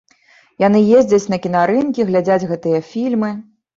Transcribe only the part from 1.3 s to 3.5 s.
на кінарынкі, глядзяць гэтыя фільмы.